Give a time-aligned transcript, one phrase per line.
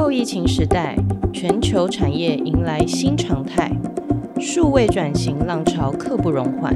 [0.00, 0.96] 后疫情时代，
[1.30, 3.70] 全球产业迎来新常态，
[4.40, 6.74] 数位转型浪潮刻不容缓。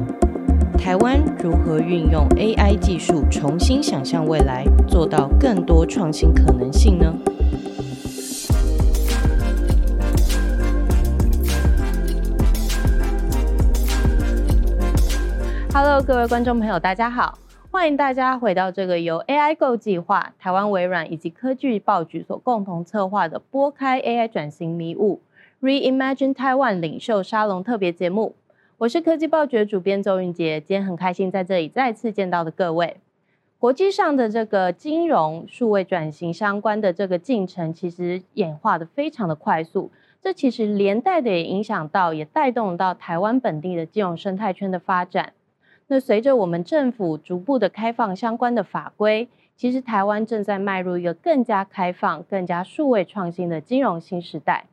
[0.77, 7.11] 台湾如何运用 AI 技术重新想象未来，做到更多创新可能性呢
[15.73, 17.39] ？Hello，各位观众朋友，大家好。
[17.75, 25.19] 欢迎大家回到这个由 AI Go 计划、台湾微软以及科技报局所共同策划的“拨开 AI 转型迷雾
[25.61, 28.33] ”Reimagine Taiwan 领袖沙龙特别节目。
[28.77, 32.95] 我是科技报局主编周云杰，今天很开心在这里再次见到的各位。
[33.59, 45.33] 国际上的这个金融数位转型相关的这个进程，其实演化的非常的快速，这其实连带的也影响到，也带动到台湾本地的金融生态圈的发展。
[45.87, 54.65] 那随着我们政府逐步的开放相关的法规，其实台湾正在迈入一个更加开放、更加数位创新的金融新时代。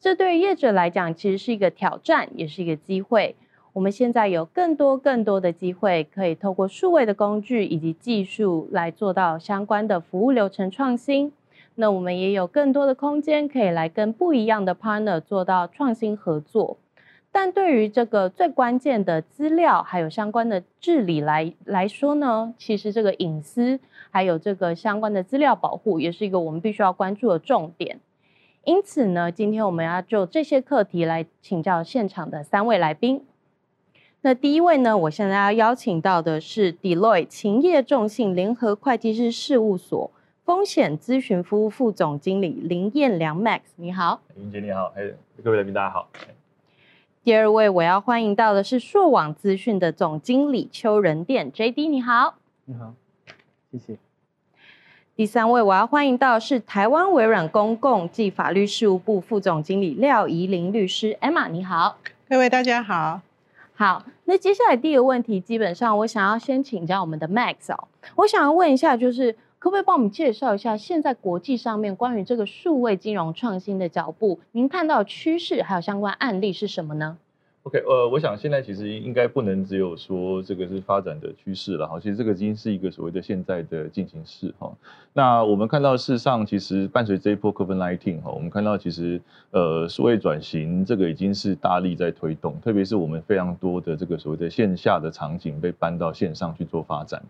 [0.00, 3.36] 这对于业者来讲，其实是一个挑战，也是一个机会。
[3.74, 11.32] 我们现在有更多更多的机会，可以透过数位的工具以及技术来做到相关的服务流程创新。
[11.74, 16.78] 那我们也有更多的空间，可以来跟不一样的 partner 做到创新合作。
[17.38, 23.78] 但对于这个最关键的资料，还有相关的治理来来说呢，其实这个隐私
[24.10, 28.00] 还有这个相关的资料保护，也是一个我们必须要关注的重点。
[28.64, 33.22] 因此呢，今天我们要就这些课题来请教现场的三位来宾。
[34.22, 40.10] 那第一位呢，我现在要邀请到的是 Deloitte 勤业众信联合会计师事务所
[40.42, 44.22] 风险咨询服务副总经理林彦良 Max，你好。
[44.36, 45.02] 林姐你好，哎，
[45.44, 46.08] 各位来宾大家好。
[47.26, 51.88] 第二位我要欢迎到的是硕网资讯的总经理邱仁店 J.D.
[51.88, 52.94] 你好，你好，
[53.72, 53.98] 谢谢。
[55.16, 63.20] 第三位我要欢迎到是台湾微软公共暨法律事务部副总经理廖怡玲律师 Emma 你好，各位大家好。
[63.74, 69.34] 好，那接下来第一个问题，基本上我想要先请教我们的 Max 哦，我想要问一下，就是
[69.66, 77.18] 可不可以帮我们介绍一下现在国际上面关于这个数位金融创新的脚步，您看到趋势还有相关案例是什么呢？
[77.66, 84.72] ？OK，呃，我想现在其实应该不能只有说这个是发展的趋势了哈，其实这个已经是一个所谓的现在的进行式哈。
[85.12, 97.20] 那我们看到事实上，其实伴随这一波 Covid nineteen 哈，我们看到其实呃数位转型这个已经是大力在推动，特别是我们非常多的这个所谓的线下的场景被搬到线上去做发展。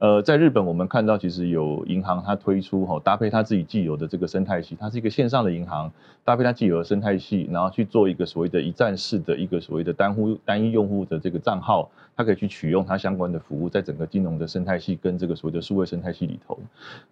[0.00, 5.90] 呃，在日本我们看到其实有银行它推出哈，搭配它自己既有的这个生态系，它是一个线上的银行，
[6.24, 16.56] 搭配它既有的生态系，然后去做一个所谓的一站式的一个所谓的单户单一用户的这个账号，它可以去取用它相关的服务，在整个金融的生态系跟这个所谓的数位生态系里头。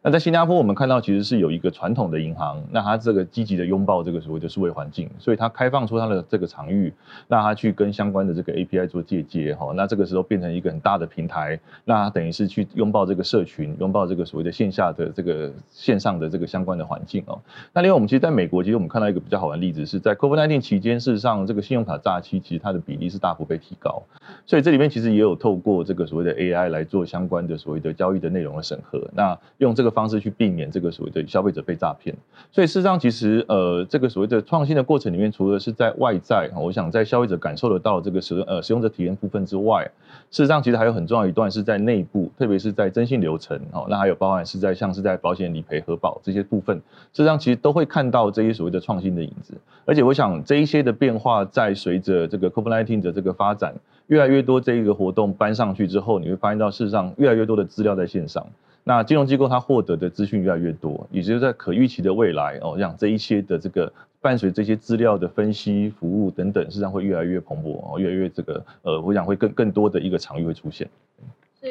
[0.03, 6.93] 那在新加坡我们看到其实是有一个传统的银行，那它这个积极的拥抱这个所谓的数位环境，所以它开放出它的这个场域，
[7.27, 12.65] 让它去跟相关的这个 API 做借接哈，那这个时候变成一个很大的平台，那它等于是去。
[12.75, 17.41] 拥抱这个社群，拥抱这个所谓的线下的这个线上的这个相关的环境哦。
[17.72, 24.03] 那另外，我们其实在美国，其实我们看到一个比较好玩的例子，是在 COVID-19 期间，事实上这个信用卡诈欺其实它的比例是大幅被提高。
[24.45, 32.15] 所以这里面其实也有透过这个所谓的 AI 来做相关的所谓的交易的内容的审核，那用这个方式去避免这个所谓的消费者被诈骗。
[32.53, 39.91] 所以事实上，其实呃这个所谓的创新的过程里面，除了是在外在，我想在消费者感受得到这个使呃使用者体验部分之外，
[40.31, 42.77] 事实上其实还有很重要一段是在内部，特别是。
[42.77, 49.55] 在征信流程哦，那还有包含是在像是在保险理赔核保这些部分，事实上其实都会看到这些所谓的创新的影子。
[49.87, 53.75] 而且我想这一些的变化，在随着这个 COVID-19 的这个发展，
[54.09, 58.47] 越来越多这一个活动搬上去之后，你会发现到事实上越来越多的资料在线上，
[58.84, 70.89] 那金融机构它获得的资讯越来越多，也就是在可预期的未来哦，让这一些的这个伴随这些资料的分析服务等等，事实上会越来越蓬勃哦，越来越这个呃，我想会更更多的一个场域会出现。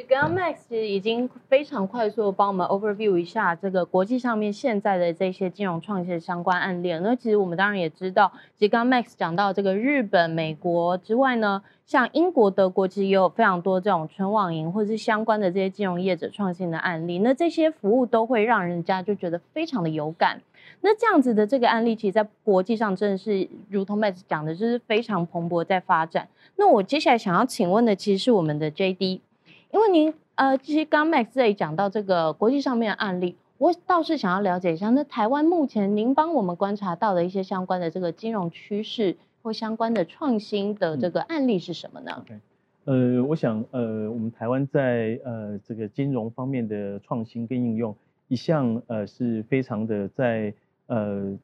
[0.03, 6.91] 刚刚 Max 其实已经非常快速帮我们 overview 一下这个国际上面现在的这些金融创新的相关案例。
[6.99, 17.19] 那其实我们当然也知道，其实刚刚 Max 讲到这个日本、美国之外呢，像英国、德国其实也有非常多这种纯网银或者是相关的这些金融业者创新的案例。
[17.19, 20.41] 那这些服务都会让人家就觉得非常的有感。
[20.81, 26.27] 那这样子的这个案例，其实在国际上真的是如同 Max 讲的，就是非常蓬勃在发展。
[26.57, 29.21] 那我接下来想要请问的，其实是我们的 JD。
[29.71, 42.25] 因为您呃，其实刚 Max 这里讲到这个国际上面的案例，我倒是想要了解一下，那台湾目前您帮我们观察到的一些相关的这个金融趋势或相关的创新的这个案例是什么呢？
[42.85, 47.95] 呃，我想呃，我们台湾在呃这个金融方面的创新跟应用，
[48.27, 50.53] 一向呃是非常的在
[50.87, 51.35] 呃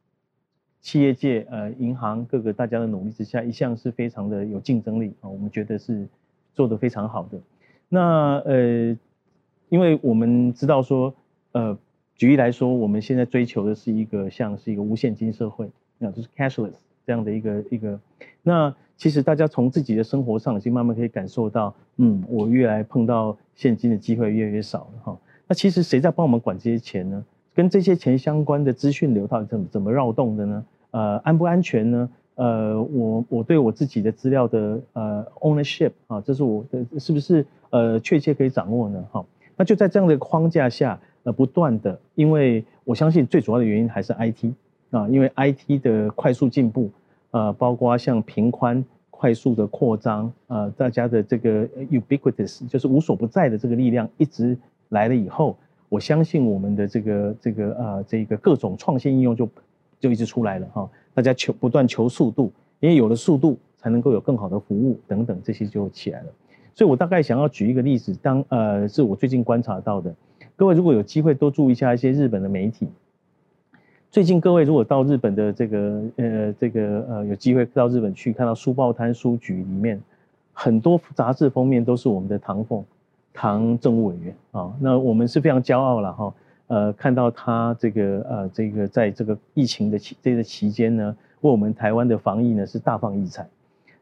[0.81, 6.07] 企业界呃银行各个大家的努力之下，一向是非常的有竞争力啊，我们觉得是
[6.53, 7.39] 做得非常好的。
[7.93, 8.97] 那呃，
[9.67, 11.13] 因为我们知道说，
[11.51, 11.77] 呃，
[12.15, 17.99] 举例来说，我们现在追求的是一个像是一个无现金社会，那就是 cashless 这样的一个一个。
[18.41, 25.19] 那其实大家从自己的生活上已经慢慢可以感受到，嗯，我越来碰到现金的机会越来越少了哈。
[25.47, 27.21] 那其实谁在帮我们管这些钱呢？
[27.53, 30.65] 跟这些钱相关的资讯流到底怎么怎么绕动的呢？
[30.91, 32.09] 呃，安不安全呢？
[32.41, 39.05] 呃，我我对我自己的资料的呃 ownership 啊，这是我的是不是呃确切可以掌握呢？
[39.11, 39.23] 哈，
[39.55, 44.53] 那就在这样的框架下，呃，不断的，因为我相信最主要的原因还是 IT
[44.89, 46.89] 啊，因为 IT 的快速进步，
[47.29, 54.57] 呃，包括像频宽快速的扩张，呃，大家的这个 ubiquitous 就是无所不在的这个力量一直
[54.89, 55.55] 来了以后。
[55.89, 59.47] 我相信我们的这个这个呃这个各种创新应用就
[59.99, 66.27] 就一直出来了哈，大家求不断求速度，因为有了速度才能够有更好的服务等等这些就起来了。
[66.73, 70.13] 所以我大概想要举一个例子，当呃是我最近观察到的，
[70.55, 72.87] 各位如果有机会多注意一下一些日本的媒体。
[74.09, 80.01] 最近各位如果到日本的这个呃这个呃有机会到日本去看到书报摊书局里面，
[80.53, 82.83] 很多杂志封面都是我们的唐凤。
[83.33, 86.33] 唐政务委员啊，那我们是非常骄傲了哈。
[86.71, 93.45] 呃，看到他这个呃这个在这个疫情的期这个期间呢，为我们台湾的防疫呢是大放异彩。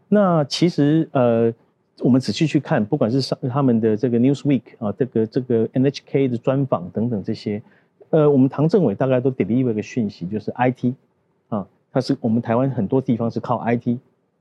[0.07, 1.51] 那其实呃，
[2.01, 7.59] 我们仔细去看，不管是上他们的这个 Newsweek 啊，这个这个 NHK 的专访等等这些，
[8.11, 10.93] 呃，我们唐政委大概都 deliver 一个讯息，就是 IT
[11.47, 13.97] 啊，他是我们台湾很多地方是靠 IT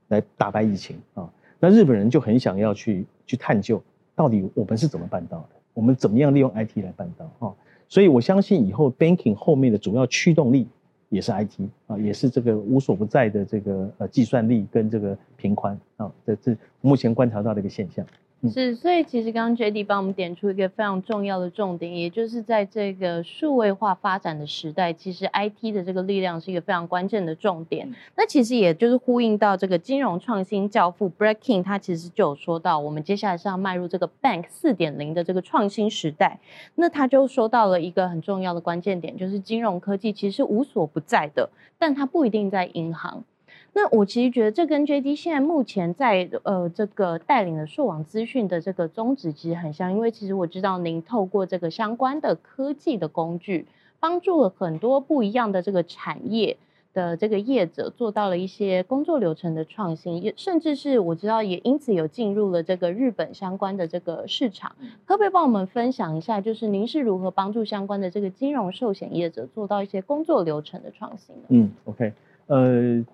[0.09, 1.27] 来打败疫情啊。
[1.59, 3.81] 那日本人就很想要去去探究。
[4.15, 5.49] 到底我们是怎么办到的？
[5.73, 7.25] 我们怎么样利用 IT 来办到？
[7.39, 7.55] 哈，
[7.89, 10.67] 所以我相信以后 banking 后面的主要驱动力
[11.09, 18.05] 也是 IT 啊，也是这个无所不在的这个呃计算力跟这个频宽啊，这是目前观察到的一个现象。
[18.47, 27.93] 是，所以其实刚刚 J D 帮我们点出一个非常重要的重点，也就是在这个数位化发展的时代，其实 I T 的这个力量是一个非常关键的重点。
[28.15, 36.39] 那其实也就是呼应到这个金融创新教父 Breaking，他其实就有说到，我们接下来是要迈入这个 Bank 四点零的这个创新时代。
[36.75, 43.25] 那他就说到了一个很重要的关键点，就是金融科技其实是无所不在的，但它不一定在银行。
[43.73, 53.67] 那我其实觉得这跟 J D 现在目前在呃这个带领的数网资讯的这个宗旨其实很像，因为其实我知道您透过这个相关的科技的工具，
[53.99, 56.57] 帮助了很多不一样的这个产业
[56.93, 64.75] 的这个业者做到了一些工作流程的创新，也甚至是我知道也因此有进入了这个日本相关的这个市场，
[65.05, 71.43] 可不可以帮我们分享一下，就是您是如何帮助相关的这个金融寿险业者做到一些工作流程的创新呢？
[71.49, 72.11] 嗯，OK，
[72.47, 73.05] 呃。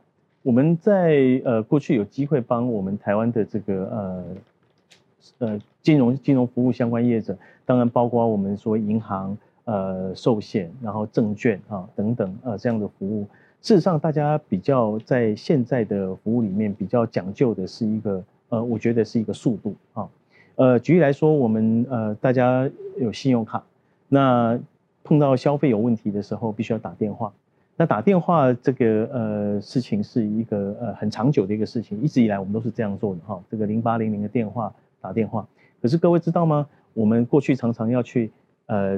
[0.46, 4.26] 我们在呃过去有机会帮我们台湾的这个呃
[5.40, 13.26] 呃金融金融服务相关业者，当然包括我们说银行、呃寿险、然后证券啊等等呃这样的服务。
[13.64, 20.08] 事实上，大家比较在现在的服务里面比较讲究的是一个呃，我觉得是一个速度啊。
[20.58, 22.70] 呃，举例来说，我们呃大家
[23.00, 23.64] 有信用卡，
[24.08, 24.60] 那
[25.04, 27.34] 碰到消费有问题的时候，必须要打电话。
[27.78, 33.44] 那打电话这个呃事情是一个呃很长久的一个事情，一直以来我们都是这样做的哈。
[33.52, 35.46] 这个零八零零的电话打电话，
[35.82, 36.66] 可是各位知道吗？
[36.94, 38.32] 我们过去常常要去
[38.68, 38.98] 呃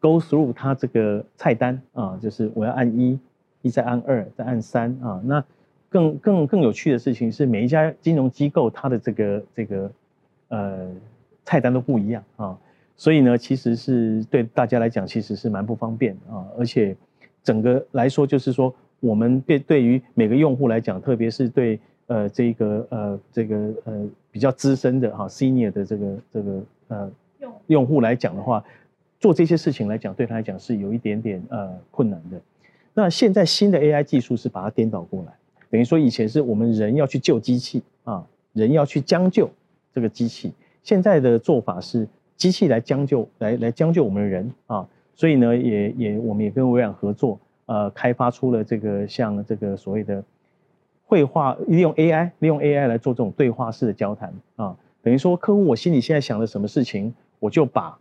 [0.00, 3.16] go through 它这个菜单啊，就是我要按一，
[3.62, 5.22] 一再按二，再按三啊。
[5.24, 5.44] 那
[5.88, 9.92] 更更更有趣的事情是，每一家金融机构它的这个这个
[10.48, 10.88] 呃
[11.44, 12.58] 菜单都不一样啊，
[12.96, 16.96] 所以呢，其实是对大家来讲其实是蛮不方便啊，而且。
[17.44, 27.10] 整个来说，就是说，我们对对于每个用户来讲，特别是对呃这个呃这个呃比较资深的哈 senior 的这个这个呃
[27.40, 28.64] 用用户来讲的话，
[29.20, 32.40] 做这些事情来讲，对他来讲是有一点点呃困难的。
[32.94, 35.32] 那现在新的 AI 技术是把它颠倒过来，
[35.68, 39.50] 等于说以前是我们人要去救机器啊，人要去将就
[39.92, 42.08] 这个机器，现在的做法是
[42.38, 44.88] 机器来将就来来将就我们人啊。
[45.14, 50.22] 所以呢，也也我们也跟微软合作，呃，开发出了这个像这个所谓的
[51.06, 57.96] 绘画，利用 AI，利用 AI 来做这种对话式的交谈啊，等于说客户我心里现在想的什么事情，我就把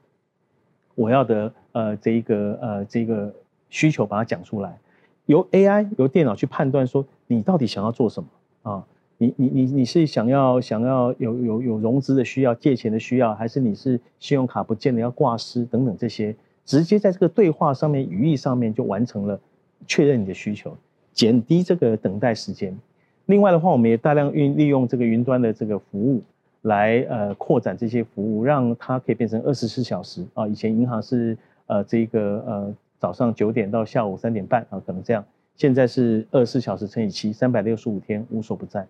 [0.96, 3.32] 我要的呃这一个呃这个
[3.70, 4.78] 需求把它讲出来，
[5.28, 8.30] 由 AI 由电脑去判断说你到底想要做什么
[8.72, 8.84] 啊，
[9.20, 16.36] 你你你你是想要想要有有有融资的需要，借钱的需要，还是你是信用卡不见得要挂失等等这些。
[16.66, 19.40] 直接在这个对话上面、语义上面就完成了
[19.86, 20.76] 确认你的需求，
[21.12, 22.78] 减低这个等待时间。
[23.26, 26.22] 另外的话，我们也大量运利用这个云端的这个服务
[26.64, 30.48] 来呃扩展这些服务，让它可以变成二十四小时啊。
[30.48, 35.24] 以前银行是呃这个呃早上九点到下午三点半啊，可能这样。
[35.56, 38.88] 现在是二十四小时乘以七，三百六十五天无所不在。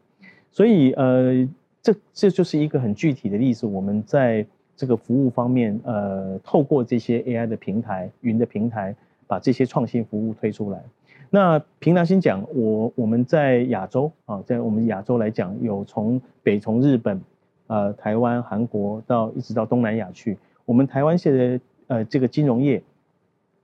[0.51, 1.47] 所以呃
[1.81, 3.65] 这这就是一个很具体的例子。
[3.65, 8.95] 我们在这个服务方面呃透过这些 AI 的平台、云的平台，
[9.27, 10.83] 把这些创新服务推出来。
[11.29, 17.19] 那凭良心讲，我我们在亚洲啊，在我们亚洲来讲，有从北从日本、
[17.67, 22.81] 呃台湾、韩国到一直到东南亚去，我们台湾现在呃这个金融业，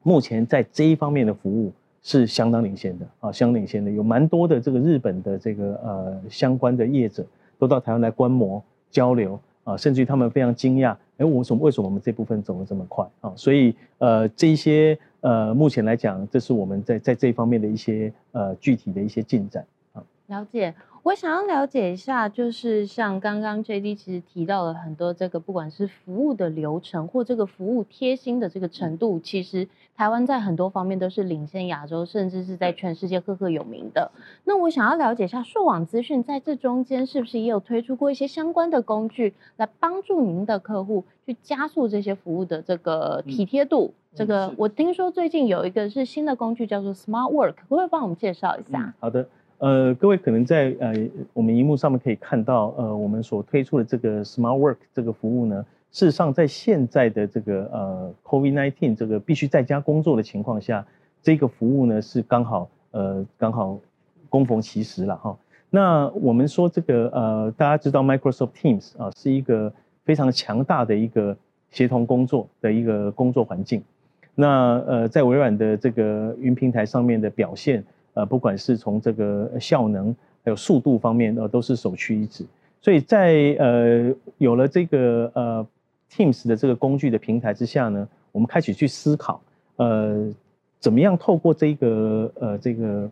[0.01, 7.23] 目前在这一方面的服务是相当领先的啊，相当领先的，有蛮多的这个日本的这个呃相关的业者
[7.59, 9.39] 都到台湾来观摩交流
[9.71, 13.33] 啊，甚至于他们非常惊讶，哎，我什么为什么我们这部分走得这么快啊？
[13.35, 14.97] 所以呃这一些。
[15.21, 20.01] 呃，目前来讲，这是我们在在这方面的一些呃具体的一些进展啊。
[20.27, 20.73] 了解。
[21.09, 34.11] 我想要了解一下，就是像刚刚 J D 其实提到了很多这个，不管是服务的流程或这个服务贴心的这个程度，其实台湾在很多方面都是领先亚洲，甚至是在全世界赫赫有名的。
[34.43, 43.95] 那我想要了解一下，数网资讯在这中间是不是也有推出过一些相关的工具，来帮助您的客户去加速这些服务的这个体贴度？
[44.13, 48.93] 这个我听说最近有一个是新的工具叫做 Smart Work，可不可以帮我们介绍一下？
[48.99, 49.27] 好的。
[49.59, 50.93] 呃，各位可能在呃
[51.33, 60.85] 我们荧幕上面可以看到，呃，我们所推出的这个 Smart Work 这个服务呢，事实上在现在的这个呃 COVID-19 这个必须在家工作的情况下，
[61.21, 63.77] 这个服务呢是刚好呃刚好
[64.29, 65.37] 供逢其时了哈。
[65.69, 69.73] 那我们说这个呃大家知道 Microsoft Teams 啊是一个
[70.05, 71.35] 非常强大的一个
[71.69, 73.83] 协同工作的一个工作环境，
[74.35, 77.83] 那呃在微软的这个云平台上面的表现。
[78.13, 80.13] 呃，不管是从这个效能
[80.43, 82.45] 还有速度方面，呃，都是首屈一指。
[82.81, 85.67] 所以在呃有了这个呃
[86.11, 89.41] Teams 的这个工具的平台之下呢，我们开始去思考，
[89.75, 90.27] 呃，
[90.79, 93.09] 怎么样透过这个呃这个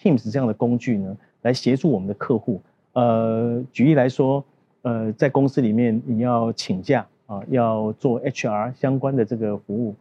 [0.00, 2.60] Teams 这样的工具呢，来协助我们的客户。
[2.92, 4.44] 呃，举例来说，
[4.82, 9.94] 呃，在公司里面你要请假啊，要做 HR 相关的这个服务，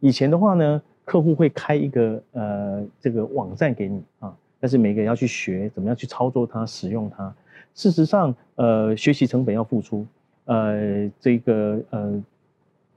[0.00, 0.82] 以前的话呢。
[1.04, 7.34] 客户会开一个呃这个网站给你啊，但是每个人要去学怎么样去操作它、使用它。
[7.74, 10.06] 事实上，呃，学习成本要付出，
[10.44, 12.22] 呃，这个呃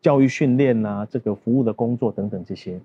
[0.02, 2.80] 教育训练呐，这个服务的工作等等这些。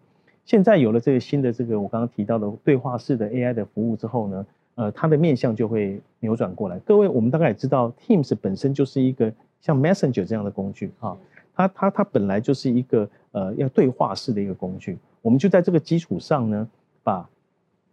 [0.44, 6.78] 现在有了这个新的这个我刚刚提到的对话式的 AI 的服务之后呢，呃，它的面向就会扭转过来。
[6.80, 11.16] 各位，我们大概也知道，Teams 本身就是一个像 Messenger 这样的工具啊，
[11.54, 14.98] 它它它本来就是一个呃要对话式的一个工具。
[15.20, 16.68] 我们就在这个基础上呢，
[17.02, 17.28] 把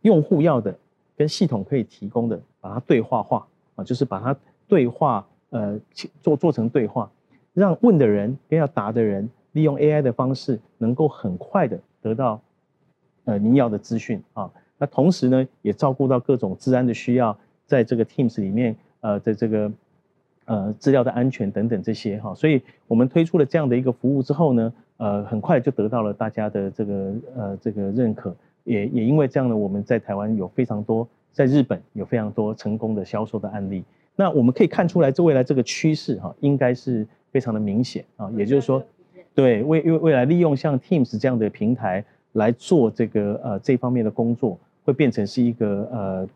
[0.02, 0.78] 用户要的
[1.18, 4.36] 跟系统可以提供的，把它对话化啊，就是把它
[4.68, 5.80] 对话呃
[6.22, 7.12] 做做成对话，
[7.54, 12.42] 让问的人跟要答的人利用 AI 的方式，能够很快的得到
[13.26, 14.50] 呃您要的资讯啊。
[14.78, 19.70] 那同时呢，也照顾到各种治安的需要，在这个 Teams 里面呃的这个
[20.50, 22.36] 呃资料的安全等等这些哈。
[22.36, 24.74] 所以我们推出了这样的一个服务之后呢。
[25.00, 33.82] 呃，很快就得到了大家的这个呃这个认可，也也因为这样呢，我们在台湾有非常多，在日本有非常多成功的销售的案例。
[34.18, 38.30] 那我们可以看出来，这未来这个趋势哈，应该是非常的明显啊。
[38.36, 38.84] 也就是说，
[39.34, 42.04] 对未未未来利用像 Teams 这样的平台
[42.34, 46.28] 来做这个呃这方面的工作，会变成是一个呃，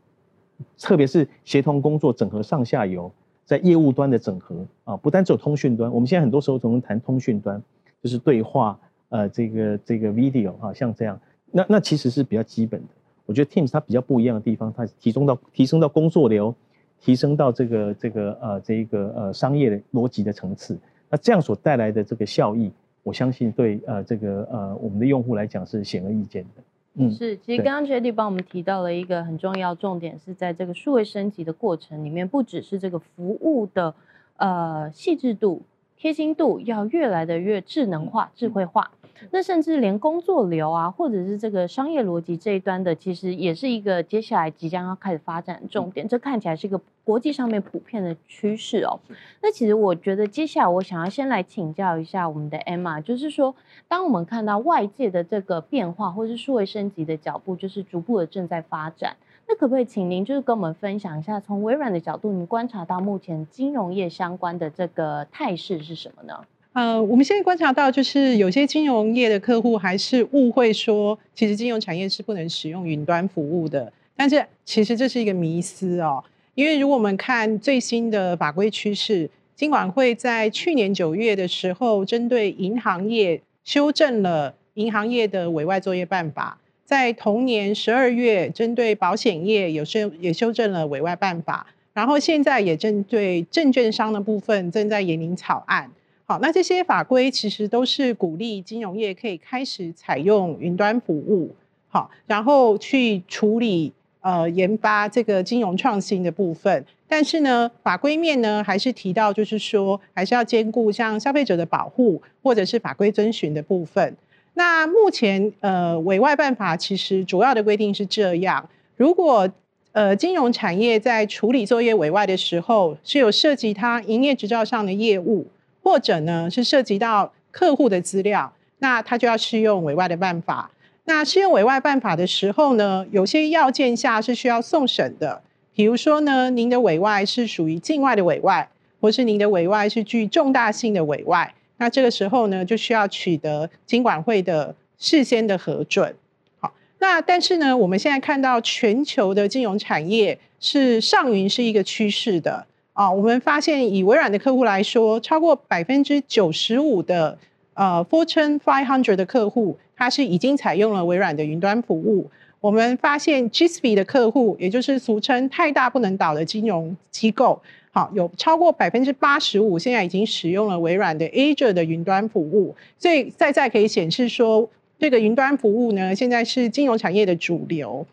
[0.79, 3.11] 特别是协同工作整合上下游，
[3.45, 7.61] 在业务端的整合啊，不单只有通讯端，我们现在很多时候总谈通讯端。
[8.01, 11.17] 就是对话，呃，这个这个 video 哈，像这样，
[11.53, 12.87] 那那其实是比较基本的。
[13.25, 16.53] 我觉得 Teams 它比较不一样的地方，它提升到提升到工作流，
[16.99, 20.77] 提升到这个这个呃这个呃商业的逻辑的层次。
[21.09, 22.69] 那这样所带来的这个效益，
[23.03, 26.61] 我相信对呃这个呃我们的用户来讲是显而易见的。
[26.95, 27.37] 嗯，是。
[27.37, 28.11] 其实刚刚 J.D.
[28.11, 33.93] 帮我们提到了一个很重要重点，是在这个数位升级的过程里面，不只是这个服务的
[34.37, 35.63] 呃细致度。
[35.95, 38.91] 贴心度要越来的越智能化、智慧化，
[39.31, 46.07] 那甚至连工作流啊，或者是这个商业逻辑这一端的，其实也是一个接下来即将要开始发展的重点。
[46.07, 48.99] 这看起来是一个国际上面普遍的趋势哦。
[49.41, 53.55] 那其实我觉得接下来我想要先来请教一下我们的 Emma，就是说，
[53.87, 59.15] 当我们看到外界的这个变化，或是数位升级的脚步，就是逐步的正在发展。
[59.45, 66.45] 那可不可以请您就是跟我们分享一下，从微软的角度，您观察到目前金融业相关的这个态势是什么呢？
[66.73, 73.93] 呃，我们现在观察到，就是有些金融业的客户还是误会说，其实金融产业是不能使用云端服务的。
[74.15, 76.23] 但是其实这是一个迷思哦，
[76.55, 95.91] 因为如果我们看最新的法规趋势，金管会在去年九月的时候，针对银行业修正了银行业的委外作业办法，在同年十二月，针对保险业有修也修正了委外办法，然后现在也针对证券商的部分正在研拟草案。
[96.25, 101.53] 好，那这些法规其实都是鼓励金融业可以开始采用云端服务，
[101.89, 106.85] 好，然后去处理呃研发这个金融创新的部分。
[107.09, 114.15] 但是呢，法规面呢还是提到，就是说还是要兼顾像消费者的保护或者是法规遵循的部分。
[114.53, 119.51] 那目前呃委外办法其实主要的规定是这样：如果
[119.91, 125.47] 呃金融产业在处理作业委外的时候，是有涉及它营业执照上的业务。
[125.83, 130.71] 或者呢是涉及到客户的资料，那他就要适用委外的办法。
[131.05, 135.41] 那适用委外办法的时候呢，有些要件下是需要送审的。
[135.75, 138.69] 比如说呢，您的委外是属于境外的委外，
[139.01, 146.15] 或是您的委外是具重大性的委外，那这个时候呢就需要取得金管会的事先的核准。
[146.59, 152.65] 好，那但是呢，我们现在看到全球的金融产业是上云是一个趋势的。
[152.93, 157.37] 啊，我们发现以微软的客户来说，超过百分之九十五的
[157.73, 162.29] 呃 Fortune Five Hundred 的客户，它是已经采用了微软的云端服务。
[162.61, 167.59] 我们发现 GSP 的客户，也就是俗称太大不能倒的金融机构，
[167.91, 172.75] 好，有超过百分之八十五现在已经使用了微软的 Azure 的云端服务。
[172.99, 174.69] 所以再再可以显示说，
[174.99, 178.05] 这个云端服务呢，现在是金融产业的主流。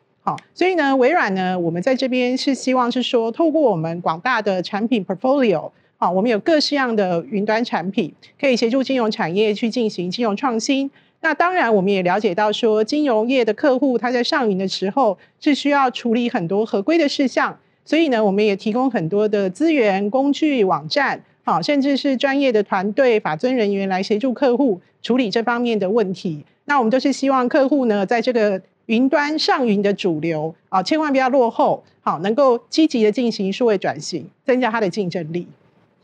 [0.55, 10.91] 所以呢，微软呢，我们在这边是希望是说，透过我们广大的产品 portfolio，好，我们有各式样的云端产品，可以协助金融产业去进行金融创新。
[11.23, 26.43] 那当然，我们也了解到说，金融业的客户他在上云的时候是需要处理很多合规的事项，所以呢，我们也提供很多的资源、工具、网站，好，甚至是专业的团队、法尊人员来协助客户处理这方面的问题。
[26.65, 35.47] 那我们都是希望客户呢，在这个云端上云的主流啊，千万不要落后，好，能够积极的进行数位转型，增加它的竞争力。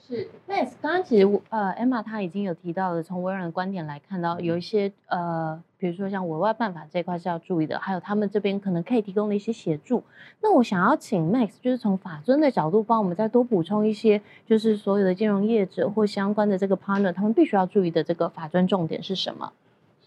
[0.07, 10.05] 是，Max，刚刚其实呃，Emma 她已经有提到了，从微软的观点来看到，有一些呃，比如说像委外办法这块是要注意的，还有他们这边可能可以提供的一些协助。
[10.41, 19.53] 那我想要请 Max，就是从法尊的角度帮我们再多补充一些，就是所有的金融业者或相关的这个 partner，他们必须要注意的这个法尊重点是什么？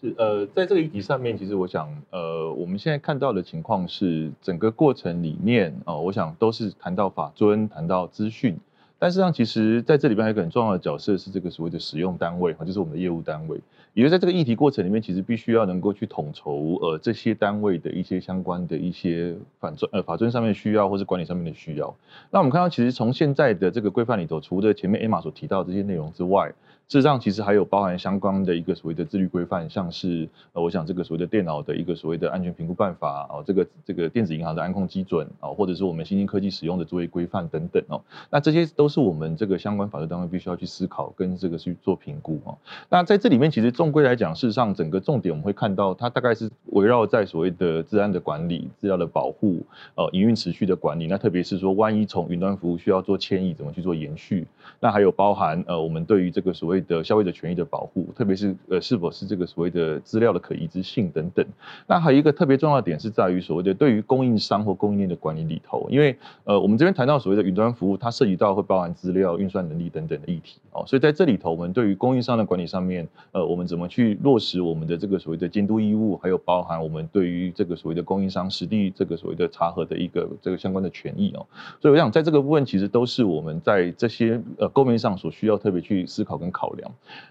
[0.02, 8.56] 是呃，在这个议题上面，其实我想，呃，我们现在看到的情况是，整个过程里面，哦，我想都是谈到法尊，谈到资讯，
[8.98, 13.60] 但实上，其实在这里边还有一个很重要的角色是这个所谓的使用单位，哈，就是我们的业务单位，
[13.92, 21.94] 也就在这个议题过程里面，其实必须要能够去统筹，呃，这些单位的一些相关的一些法尊，呃，法尊上面的需要，或是管理上面的需要。
[22.30, 26.54] 那我们看到，其实从现在的这个规范里头，除了前面 Emma 所提到这些内容之外，
[26.90, 42.58] 事实上，其实还有包含相关的一个所谓的自律规范，像是呃，我想这个所谓的电脑的一个所谓的安全评估办法哦，这个这个电子银行的安控基准啊，或者是我们新兴科技使用的作业规范等等哦，那这些都是我们这个相关法律单位必须要去思考跟这个去做评估哦。
[42.88, 51.06] 那在这里面，其实重归来讲，事实上整个重点我们会看到，它大概是围绕在所谓的治安的管理、资料的保护、呃营运持续的管理。
[51.06, 54.44] 那特别是说，万一从云端服务需要做迁移，怎么去做延续？
[54.80, 61.44] 那还有包含呃，我们对于这个所谓的消费者权益的保护，特别是呃是否是这个所谓的资料的可移植性等等。
[61.86, 81.46] 那还有一个特别重要的点是在于所谓的对于供应商或供应链的管理里头，因为呃我们这边谈到所谓的云端服务，它涉及到会包含资料运算能力等等的议题哦，所以在这里头，我们对于供应商的管理上面，呃我们怎么去落实我们的这个所谓的监督义务，还有包含我们对于这个所谓的供应商实地这个所谓的查核的一个这个相关的权益哦，
[81.80, 86.69] 所以我想在这个部分其实都是我们在这些呃构面上所需要特别去思考跟考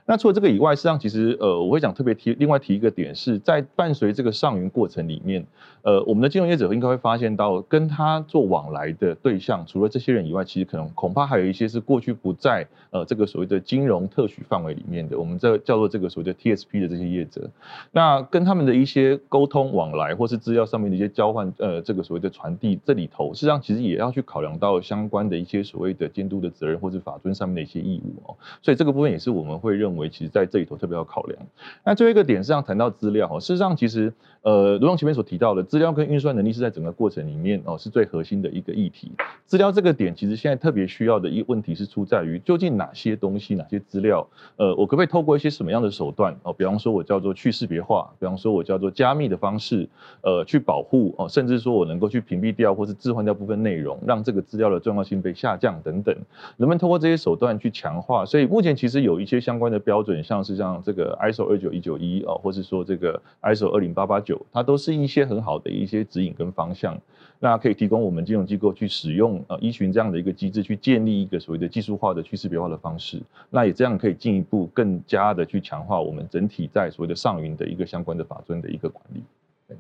[0.06, 5.46] 那除了这个以外，实际上其实呃，我会想特别提另外提一个点，是在伴随这个上云过程里面，
[5.82, 17.48] 呃，我们的金融业者应该会发现到，跟他做往来的对象，除了这些人以外，其实可能恐怕还有一些是过去不在呃这个所谓的金融特许范围里面的，我们这叫做这个所谓的 TSP 的这些业者，
[17.92, 30.80] 那跟他们的一些沟通往来，或是资料上面的一些交换，呃，这个所谓的传递，这里头实际上其实也要去考量到相关的一些所谓的监督的责任，或是法尊上面的一些义务哦，所以这个部分也是我们会认为，其实在这里头。
[30.80, 31.38] 特别要考量。
[31.84, 34.14] 那最后一个点是上谈到资料哦，事实上其实
[34.44, 39.14] 呃，如同前面所提到的，资料跟运算能力是在整个过程里面哦是最核心的一个议题。
[39.46, 44.28] 资料这个点其实现在特别需要的的一问题是出在于究竟哪些东西、哪些资料，
[44.58, 49.88] 呃，我可不可以透过一些什么样的手段哦，比方说我叫做去识别化，比方说我叫做加密的方式，
[50.22, 56.16] 呃，去保护哦，甚至说我能够去屏蔽掉或是置换掉部分内容，让这个资料的重要性被下降等等，
[56.58, 58.26] 能不能通过这些手段去强化？
[58.26, 67.00] 所以目前其实有一些相关的标准，像是像这个 ISO 二九一九一哦，或是说这个 ISO 二零八八九，它都是一些很好的一些指引跟方向。
[67.42, 79.24] 那可以提供我们金融机构去使用，呃，依循这样的一个机制去建立一个所谓的技术化的趋势别化的方式，那也这样可以进一步更加的去强化我们整体在所谓的上云的一个相关的法尊的一个管理。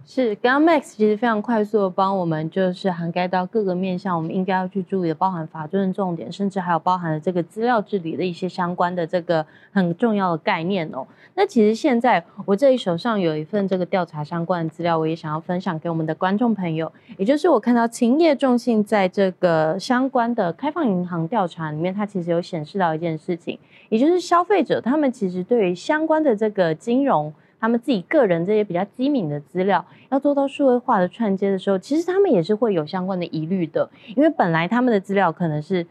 [0.05, 11.07] 是，刚刚 Max 其实非常快速的帮我们，就是涵盖到各个面向，我们应该要去注意的，包含法尊的重点，甚至还有包含了这个资料治理的一些相关的这个很重要的概念哦。
[11.33, 23.57] 那其实现在我这里手上有一份这个调查相关的资料，我也想要分享给我们的观众朋友，也就是我看到勤业众信在这个相关的开放银行调查里面，它其实有显示到一件事情，
[23.89, 27.33] 也就是消费者他们其实对于相关的这个金融。
[27.59, 35.85] 他们自己个人这些比较机敏的资料，要做到数位化的串接的时候，其实他们也是会有相关的疑虑的，因为本来他们的资料可能是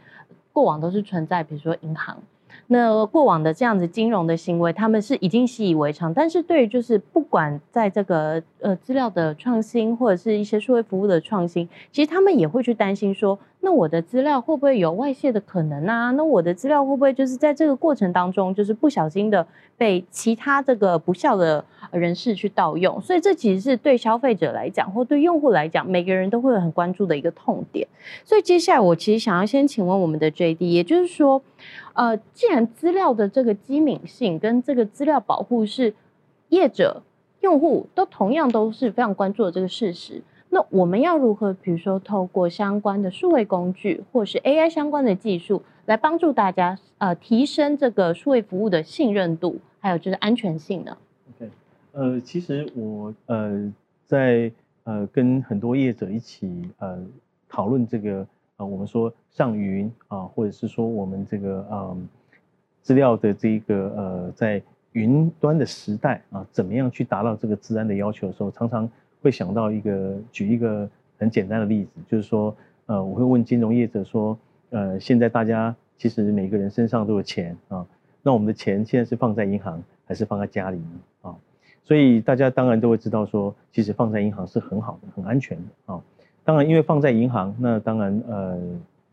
[0.52, 2.16] 过往都是存在，比如说银行。
[2.70, 6.12] 那过往的这样子金融的行为，他们是已经习以为常。
[6.12, 16.10] 但是对于就是不管在这个呃资料的创新或者是一些社会服务的创新，其实他们也会去担心说，那我的资料会不会有外泄的可能啊？
[16.10, 19.46] 那我的资料会不会就是在这个过程当中，就是不小心的
[19.78, 23.00] 被其他这个不孝的人士去盗用？
[23.00, 27.88] 所以这其实是对消费者来讲，或对用户来讲，每个人都会很关注的一个痛点。
[28.26, 31.42] 所以接下来我其实想要先请问我们的 JD，也就是说。
[31.98, 35.92] 呃，既然资料的这个机敏性跟这个资料保护是
[36.48, 37.02] 业者、
[37.40, 50.96] 用户都同样都是非常关注的这个事实，那我们要如何，比如说透过相关的数位工具或是 AI 相关的技术，来帮助大家呃提升这个数位服务的信任度，还有就是安全性呢
[51.30, 51.50] ？OK，
[51.90, 53.74] 呃，其实我呃
[54.06, 54.52] 在
[54.84, 57.04] 呃跟很多业者一起呃
[57.48, 58.24] 讨论这个。
[58.58, 62.08] 啊，我们说上云啊，或者是说我们这个嗯
[62.82, 64.60] 资料的这一个呃在
[64.92, 68.90] 云端的时代啊，怎么样去达到这个治安的要求的时候，常常
[69.22, 72.54] 会想到一个举一个很简单的例子，就是说
[72.86, 74.36] 呃我会问金融业者说，
[74.70, 77.86] 呃现在大家其实每个人身上都有钱啊，
[78.22, 81.30] 那我们的钱现在是放在银行还是放在家里呢？
[81.30, 81.36] 啊，
[81.84, 86.02] 所以大家当然都会知道说，其实放在银行是很好的、很安全的啊。
[86.48, 88.58] 当然，因为放在银行，那当然，呃，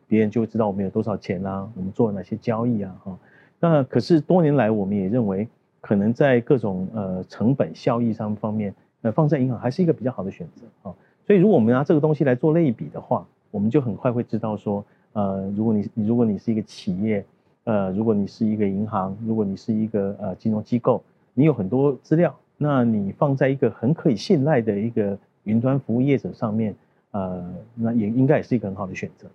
[0.07, 3.17] 别人就会知道我们有多少钱啦，我们做了哪些交易啊，哈。
[3.59, 5.45] 那可是多年来，我们也认为，
[5.81, 10.95] 可能在各种呃成本效益上方面，呃，放在银行还是一个比较好的选择啊。
[11.27, 17.25] 所以，如果我们拿这个东西来做类比的话，我们就很快会知道说，呃，如果你如果你是一个企业，
[17.65, 26.73] 呃，如果你是一个银行，如果你是一个呃金融机构，你有很多资料，那你放在一个很可以信赖的一个云端服务业者上面。
[27.15, 29.25] 呃，那也应该也是一个很好的选择。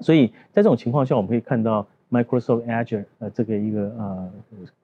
[0.00, 4.32] 所以在这种情况下，我们可以看到 Microsoft Azure 呃这个一个呃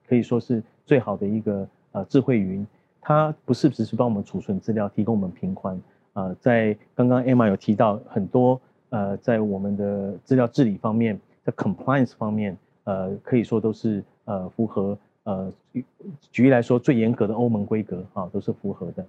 [0.07, 2.65] 可以说是最好的一个呃智慧云，
[3.01, 5.81] 它不是只是帮我们储存资料，提供我们平宽
[6.13, 6.35] 啊。
[6.39, 15.51] 在刚刚 Emma 有提到很多呃在我们的资料治理方面，在 compliance 方面，呃可以说都是呃符合呃
[16.31, 19.03] 举例来说最严格的欧盟规格啊，都是符合的。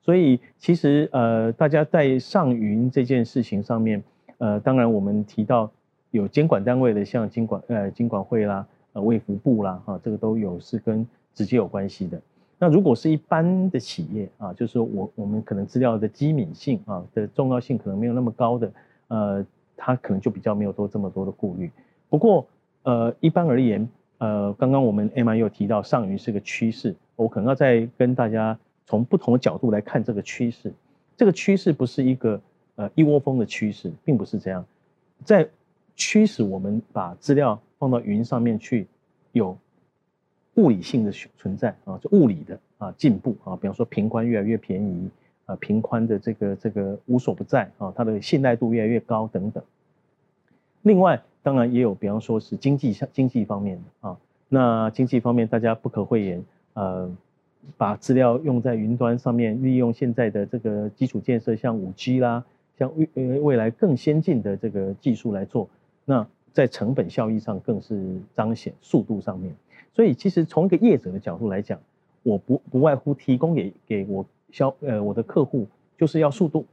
[0.00, 4.02] 所以其实呃，大家在上云这件事情上面，
[4.38, 5.70] 呃，当然我们提到
[6.12, 12.18] 有监管单位的，像监管呃监管会啦，呃卫福部啦，哈，这个都有是跟直接有关系的。
[12.58, 18.72] 那如果是一般的企业啊，就是我我们可能资料的机敏性啊的重要性可能没有那么高的，
[19.08, 19.44] 呃，
[19.76, 21.70] 它可能就比较没有多这么多的顾虑。
[22.08, 22.46] 不过
[22.84, 28.58] 呃，一般而言，呃，刚刚我们 M I 又提到上云是个趋势，我可能要再跟大家。
[28.88, 30.72] 从不同的角度来看这个趋势，
[31.14, 32.40] 这个趋势不是一个
[32.76, 34.64] 呃一窝蜂的趋势，并不是这样，
[35.26, 35.46] 在
[35.94, 38.86] 驱使我们把资料放到云上面去，
[39.32, 39.54] 有
[40.54, 45.10] 物理性的存在啊，就物理的啊进步啊，比方说频宽越来越便宜
[45.44, 49.62] 啊，频宽的这个这个无所不在啊，它的信赖度越来越高等等。
[50.80, 54.16] 另外，当然也有比方说是经济上经济方面的啊，
[54.48, 57.14] 那经济方面大家不可讳言呃。
[57.76, 62.44] 把资料用在云端上面，利用现在的这个基础建设，像五 G 啦，
[62.78, 65.68] 像未呃未来更先进的这个技术来做，
[66.04, 69.54] 那在成本效益上更是彰显速度上面。
[69.94, 71.78] 所以其实从一个业者的角度来讲，
[72.22, 75.66] 我不不外乎提供给给我消呃我的客户，
[75.96, 76.64] 就是要速度，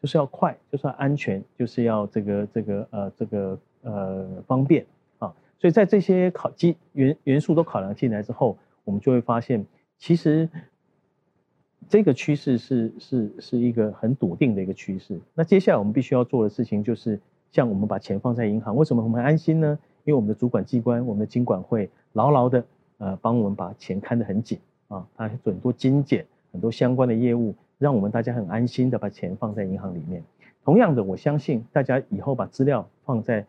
[0.00, 4.84] 就是要快，就是要安全，就是要这个这个呃这个呃方便
[5.18, 5.34] 啊。
[5.58, 9.64] 所以在这些考基元元素都考量进来之后，我们就会发现，
[10.04, 10.46] 其实
[11.88, 15.18] 这个趋势是是是一个很笃定的一个趋势。
[15.32, 17.18] 那接下来我们必须要做的事情就是，
[17.50, 19.78] 像我们把钱放在银行，为什么我们安心呢？
[20.04, 22.62] 因为我们的主管机关，我们的金管会牢牢的
[22.98, 30.22] 呃帮我们把钱看得很紧啊，它很多精简，很多相关的业务，让我们大家很安心的把钱放在银行里面。
[30.66, 33.46] 同样的，我相信大家以后把资料放在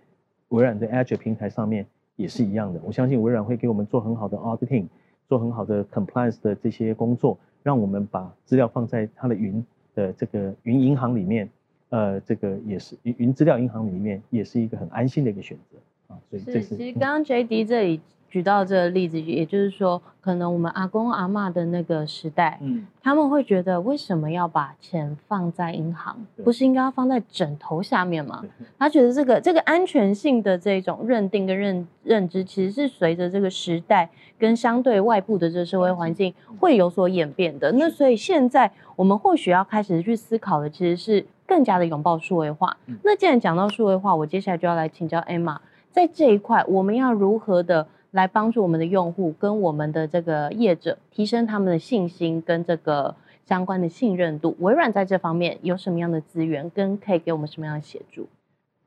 [0.48, 2.80] 微软的 Azure 平台上面也是一样的。
[2.86, 4.86] 我相信微软会给我们做很好的 auditing，
[5.28, 11.50] 做很好的 compliance 的这些工作，让我们把资料放在它的云的这个云银行里面，
[11.90, 16.20] 呃，这个也是云云资料银行里面也是一个很安心的一个选择啊。
[16.30, 16.62] 所以这。
[16.62, 28.44] 是，其实刚刚 J D 这里举到这个例子，也就是说，可能我们阿公阿妈的那个时代，嗯，他们会觉得为什么要把钱放在银行，不是应该要放在枕头下面吗？
[28.78, 37.72] 他觉得这个这个安全性的这种认定跟认认知，其实是随着这个时代跟相对外部的这个社会环境会有所演变的。
[37.74, 42.76] 那所以现在我们或许要开始去思考的，其实是更加的拥抱数位化。
[43.04, 45.58] 那既然讲到数位化，我接下来就要来请教 Emma。
[45.92, 53.14] 在这一块，我们要如何的来帮助我们的用户跟我们的这个业者提升他们的信心跟这个
[53.46, 54.56] 相关的信任度？
[54.60, 58.30] 微软在这方面有什么样的资源，跟可以给我们什么样的协助？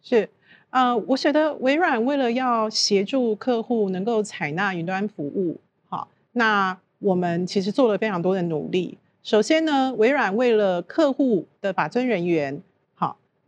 [0.00, 0.30] 是，
[0.70, 5.60] 呃，我觉得微软为了要协助客户能够采纳云端服务，
[5.90, 8.96] 好，那我们其实做了非常多的努力。
[9.22, 12.62] 首先呢，微软为了客户的法尊人员。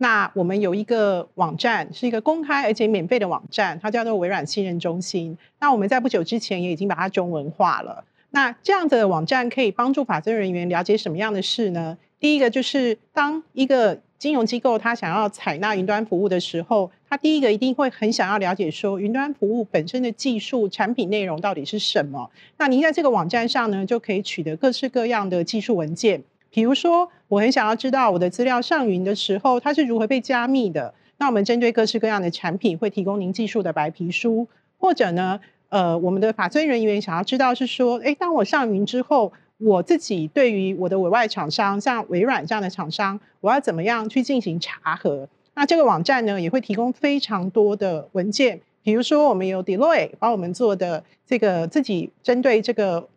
[0.02, 5.36] 那我们有一个网站，是一个公开而且免费的网站，它叫做微软信任中心。
[5.58, 8.02] 那我们在不久之前也已经把它中文化了。
[8.30, 11.98] 那这样子的网站可以帮助法政人员了解什么样的事呢？
[12.18, 22.30] 第一个就是当一个金融机构它想要采纳云端服务的时候，它第一个一定会很想要了解说云端服务本身的技术、产品内容到底是什么。
[22.56, 26.22] 那您在这个网站上呢，就可以取得各式各样的技术文件。
[26.50, 30.92] 比如说，我很想要知道我的资料上云的时候，它是如何被加密的。
[31.18, 45.28] 那我们针对各式各样的产品，会提供您技术的白皮书，或者呢，呃，我们的法尊人员想要知道是说，诶，当我上云之后，我自己对于我的委外厂商，像微软这样的厂商，我要怎么样去进行查核？
[45.54, 53.08] 那这个网站呢，也会提供非常多的文件，比如说我们有 Deloitte 帮我们做的这个自己针对这个。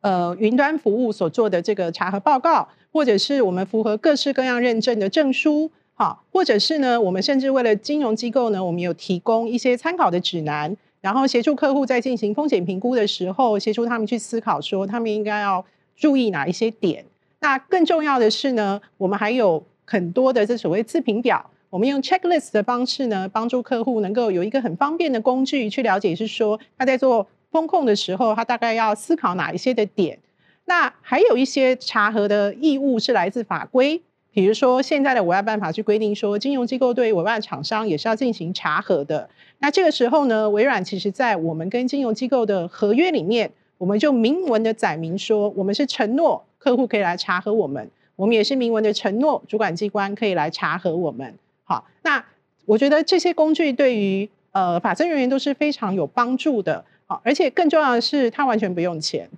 [0.00, 15.62] 呃，云端服务所做的这个查核报告，或者是我们符合各式各样认证的证书，好，或者是呢，我们甚至为了金融机构呢，我们有提供一些参考的指南，然后协助客户在进行风险评估的时候，协助他们去思考说他们应该要
[15.94, 17.04] 注意哪一些点。
[17.40, 27.26] 那更重要的是呢，我们还有很多的这所谓自评表，我们用 checklist 的方式呢，帮助客户能够有一个很方便的工具去了解，是说他在做。
[27.50, 30.18] 风控的时候，他大概要思考哪一些的点？
[30.66, 34.00] 那还有一些查核的义务是来自法规，
[34.32, 39.28] 比如说现在的委外办法去规定说，金融机构对委外厂商也是要进行查核的。
[39.58, 51.34] 那这个时候呢，微软其实在我们跟金融机构的合约里面，我们就明文的载明说，我们是承诺客户可以来查核我们，我们也是明文的承诺主管机关可以来查核我们。
[51.64, 52.24] 好，那
[52.66, 56.84] 我觉得这些工具对于呃法政人员都是非常有帮助的。
[57.22, 59.28] 而且更重要的是，它完全不用钱。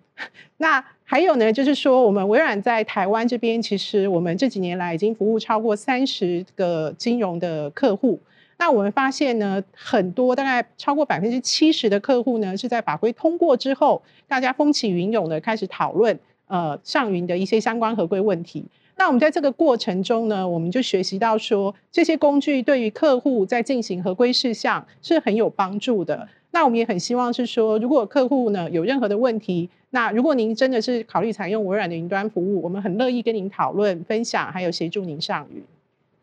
[0.56, 8.18] 那还有呢，就是说，我们微软在台湾这边，其实我们这几年来已经服务超过三十个金融的客户。
[8.58, 18.64] 那我们发现呢，很多大概超过百分之七十的客户呢，是在法规通过之后，大家风起云涌的开始讨论呃上云的一些相关合规问题。
[18.96, 26.28] 那我们在这个过程中呢，我们就学习到说，这些工具对于客户在进行合规事项是很有帮助的。
[26.52, 35.62] 那我们也很希望是说，如果客户呢有任何的问题，那如果您真的是考虑采用微软的云端服务，我们很乐意跟您讨论、分享，还有协助您上云。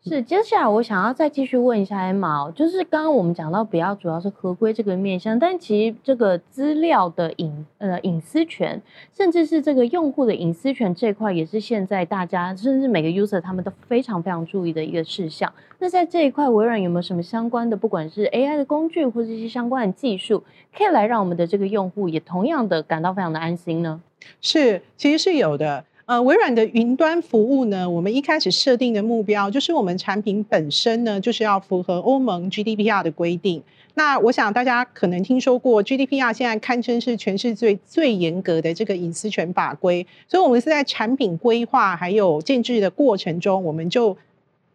[0.02, 8.80] 是，接下来我想要再继续问一下 M 毛就是刚刚我们讲到比较主要是合规这个面向，但其实这个资料的隐呃隐私权，
[9.12, 15.52] 甚至是这个用户的隐私权这块，也是现在大家甚至每个 user 他们都非常非常注意的一个事项。
[15.78, 20.42] 那在这一块，微软有没有什么相关的，不管是 AI 的工具或者一些相关的技术，
[20.74, 24.00] 可以来让我们的这个用户也同样的感到非常的安心呢？
[24.40, 25.84] 是，其实是有的。
[26.10, 33.62] 呃，微软的云端服务呢，我们一开始设定的目标就是我们产品本身呢，就是要符合欧盟 GDPR 的规定。
[33.94, 40.04] 那我想大家可能听说过 GDPR，现在堪称是全世界最严格的这个隐私权法规。
[40.26, 44.16] 所以，我们是在产品规划还有建制的过程中，我们就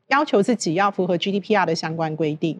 [0.08, 2.58] 要求自己要符合 GDPR 的相关规定。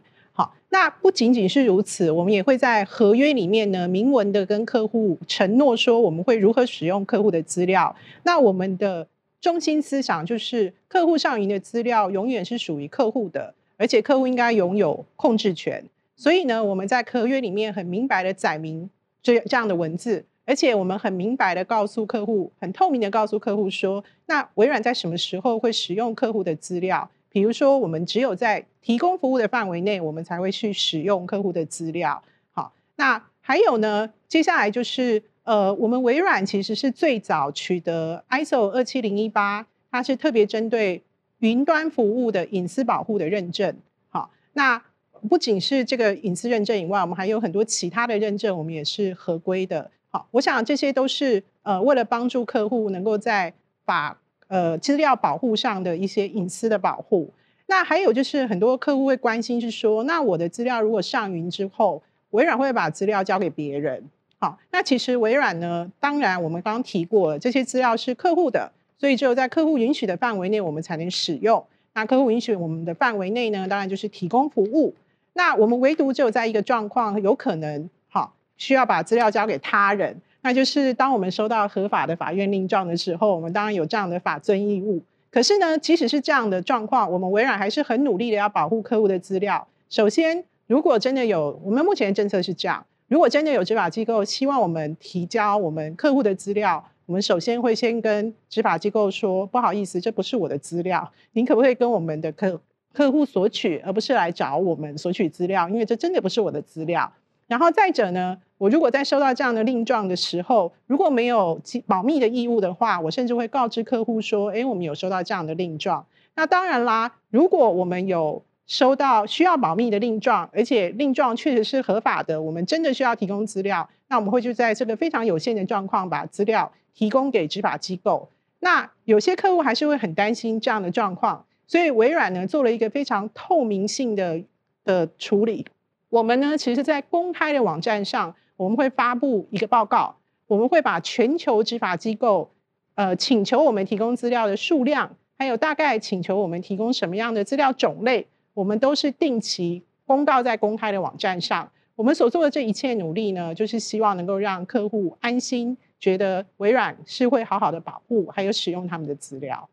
[0.76, 7.96] 那不仅仅是如此，我们也会在合约里面呢明文的跟客户承诺说，我们会如何使用客户的资料。
[8.24, 9.08] 那我们的
[9.40, 15.82] 中心思想就是，客户上云的资料永远是属于客户的，而且客户应该拥有控制权。
[16.18, 18.90] 所以呢，我们在合约里面很明白的载明
[19.24, 27.10] 这这样的文字，而且我们很明白的告诉客户，很透明的告诉客户说，那微软在什么时候会使用客户的资料？
[27.36, 32.24] 比如说，我们只有在提供服务的范围内，我们才会去使用客户的资料。
[32.54, 34.10] 好，那还有呢？
[34.30, 41.04] 接下来就是，呃，我们微软其实是最早取得 ISO 二七零一八，它是特别针对
[41.40, 43.76] 云端服务的隐私保护的认证。
[44.08, 44.82] 好，那
[45.28, 49.92] 不仅是这个隐私认证以外，我们还有很多其他的认证，我们也是合规的。
[50.10, 54.18] 好，我想这些都是呃，为了帮助客户能够在把
[54.56, 57.30] 呃，资料保护上的一些隐私的保护，
[57.66, 64.02] 那还有就是很多客户会关心，是说，那我的资料如果上云之后，微软会把资料交给别人？
[64.38, 71.66] 好，那其实微软呢，当然我们刚刚提过了，这些资料是客户的，所以只有在客户允许的范围内，我们才能使用。
[71.94, 74.96] 那客户允许我们的范围内呢，当然就是提供服务。
[75.34, 80.22] 那我们唯独只有在一个状况有可能，好，需要把资料交给他人。
[80.46, 85.02] 那就是当我们收到合法的法院令状的时候，我们当然有这样的法尊义务。
[85.32, 89.68] 可是呢，即使是这样的状况，我们微软还是很努力的要保护客户的资料。
[89.90, 102.62] 首先，如果真的有，我们目前的政策是这样：如果真的有执法机构希望我们提交我们客户的资料，我们首先会先跟执法机构说，不好意思，这不是我的资料，您可不可以跟我们的客
[102.94, 105.68] 客户索取，而不是来找我们索取资料？
[105.70, 107.12] 因为这真的不是我的资料。
[107.48, 116.06] 然后再者呢，我如果在收到这样的令状的时候，如果没有保密的义务的话，我甚至会告知客户说：“哎，我们有收到这样的令状。”
[116.36, 128.28] 那当然啦，如果我们有收到需要保密的令状，而且令状确实是合法的，我们真的需要提供资料，那我们会就在这个非常有限的状况把资料提供给执法机构。
[128.60, 134.42] 那有些客户还是会很担心这样的状况，所以微软呢做了一个非常透明性的
[134.84, 135.68] 的处理。
[136.10, 140.16] 我们呢，其实，在公开的网站上，我们会发布一个报告，
[140.48, 142.52] 我们会把全球执法机构，
[142.94, 151.70] 呃，请求我们提供资料的数量，还有大概请求我们提供什么样的资料种类，我们都是定期公告在公开的网站上。
[151.96, 159.70] 我们所做的这一切努力呢，就是希望能够让客户安心，觉得微软是会好好的保护，还有使用他们的资料。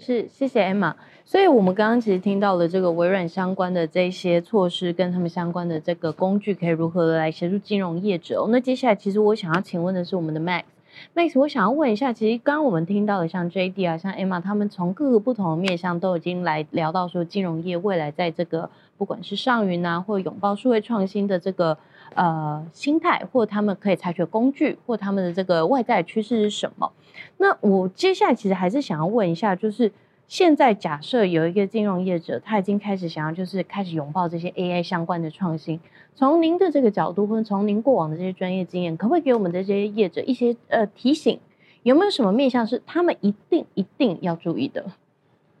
[0.00, 0.94] 是，谢谢 Emma。
[1.26, 8.44] 所以，我们刚刚其实听到了这个微软相关的这些措施，跟他们相关的这个工具，可以如何来协助金融业者。
[8.48, 10.64] 那接下来，其实我想要请问的是，我们的 Max。
[11.14, 21.78] Max，我想要问一下，其实刚刚我们听到的，像 JD 啊，像 Emma，他们从各个不同的面向都已经来聊到说，金融业未来在这个不管是上云啊，或拥抱数位创新的这个
[22.14, 26.90] 呃心态，或他们可以采取工具，或他们的这个外在趋势是什么？
[27.38, 29.92] 那我接下来其实还是想要问一下，就是
[30.26, 35.80] 现在假设有一个金融业者，他已经开始想要就是开始拥抱这些 AI 相关的创新。
[36.14, 41.40] 从您的这个角度，或者从您过往的这些专业经验，可不可以给我们这些业者一些呃提醒？
[41.82, 44.84] 有没有什么面向是他们一定一定要注意的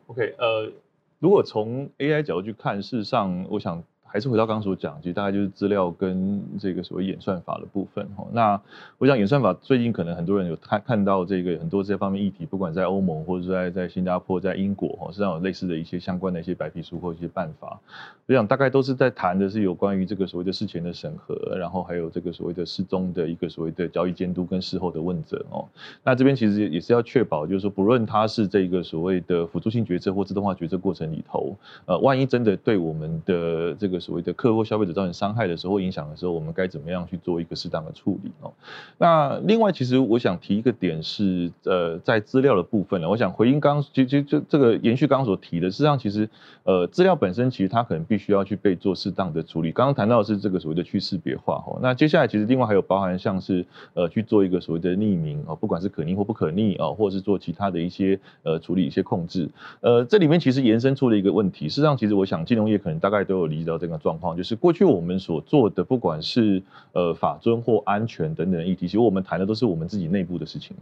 [0.06, 0.72] ？OK，呃，
[1.18, 3.82] 如果从 AI 角度去看，事实上，我想。
[4.12, 8.26] 还是回到刚刚所讲，其实大概就是资料跟这个所谓演算法的部分哈。
[8.32, 8.60] 那
[8.98, 17.78] 我想演算法最近可能很多人有看看到这个很多这方面议题，不管在欧盟或者在在新加坡、在英国哈，实际上有类似的一些相关的一些白皮书或一些办法。
[18.26, 25.66] 我想大概都是在谈的是有关于这个所谓的事前的审核，然后还有这个所谓的事中的一个所谓的交易监督跟事后的问责哦。
[26.04, 38.52] 那这边其实也是要确保，就是说不论它是这个所谓的辅助性决策或自动化决策过程里头，呃，万一真的对我们的这个所谓的客户消费者造成伤害的时候，影响的时候，我们该怎么样去做一个适当的处理哦？
[38.98, 46.28] 那另外，其实我想提一个点是，呃，在资料的部分呢，我想回应刚，其实就这个延续刚刚所提的，事实上，其实
[46.64, 49.72] 呃，资料本身其实它可能必须要去被做适当的处理。
[49.72, 59.48] 刚刚谈到的是这个所谓的去识别化哦，那接下来其实另外还有包含像是呃去做一个所谓的匿名哦，不管是可逆或不可逆啊，或者是做其他的一些呃处理一些控制。
[59.80, 64.36] 呃，这里面其实延伸出了一个问题，事实上，其实我想金融业可能大概都有理解到这个状况。
[64.36, 66.62] 就是过去我们所做的，不管是
[66.92, 70.76] 呃法尊或安全等等议题，其实我们谈的都是我们自己内部的事情。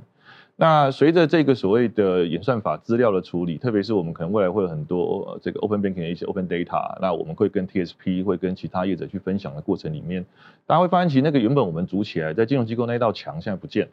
[0.61, 10.27] 那随着这个所谓的演算法资料的处理，特别是我们可能未来会有很多这个 open banking 的一些 open data，那我们会跟 TSP 会跟其他业者去分享的过程里面，
[10.67, 13.93] 大家会发现，其实那个原本我们组起来在金融机构那一道墙现在不见了。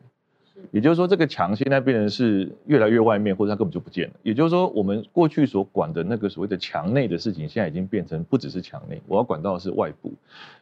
[0.71, 4.13] 也就是说，这个墙现在变成是越来越外面，或者它根本就不见了。
[4.23, 10.13] 也就是说，我们过去所管的那个所谓的墙内的事情，现在已经变成不只是墙内，我要管到的是外部。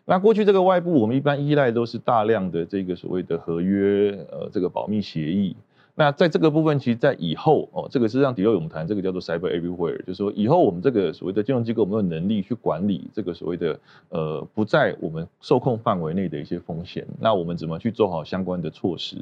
[0.06, 5.56] 那过去这个外部，我们一般依赖都是大量的这个所谓的合约，呃，这个保密协议。
[5.96, 13.80] 那在这个部分，其实，在以后哦，这个是让迪欧我们谈这个叫做 Cyber Everywhere，就是说以后我们这个所谓的金融机构，没有能力去管理这个所谓的
[14.10, 19.18] 呃不在我们受控范围内的一些风险，那我们怎么去做好相关的措施？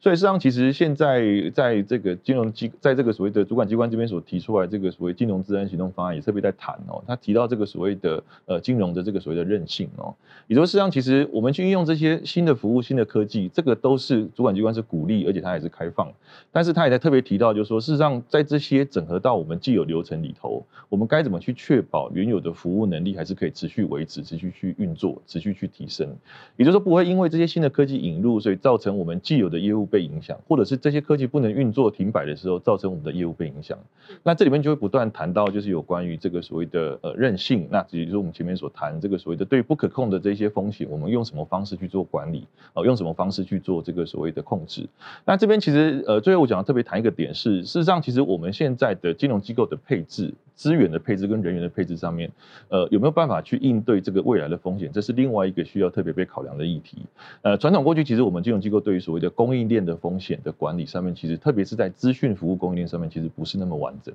[0.00, 10.12] 所以实际上，其实现在在这个金融机，在这个所谓的主管机关这边所提出来这个所谓金融治安行动方案，也特别在谈哦，他提到这个所谓的呃金融的这个所谓的韧性哦，
[10.48, 16.12] 也就是实际上，其实我们去运用这些新的服务、新的科技，这个都是主管机关是鼓励，而且它也是开放。
[16.52, 26.08] 但是他也在特别提到，就是说，事实上，在这些整合到我们既有流程里头，我们该怎么去确保原有的服务能力还是可以持续维持、持续去运作、持续去提升？
[26.56, 33.78] 也就是说，不会因为这些新的科技引入，所以造成我们既有的业务被影响，或者是这些科技不能运作、停摆的时候，造成我们的业务被影响。
[34.22, 37.68] 那这里面就会不断谈到，就是有关于这个所谓的呃韧性。
[37.70, 42.46] 那也就是我们前面所谈这个所谓的对不可控的这些风险，我们用什么方式去做管理？
[42.74, 44.88] 哦，用什么方式去做这个所谓的控制？
[45.24, 46.46] 那这边其实呃，最后我。
[46.46, 50.32] 讲特别谈一个点是，事实上，其实我们现在的金融机构的配置。
[50.56, 52.32] 资源的配置跟人员的配置上面，
[52.68, 54.90] 呃，有没有办法去应对这个未来的风险？
[54.90, 57.02] 这是另外一个需要特别被考量的议题。
[57.42, 64.14] 呃，传统过去其实我们金融机构对于所谓的供应链的风险的管理上面，其实特别是在资讯服务供应链上面，其实不是那么完整。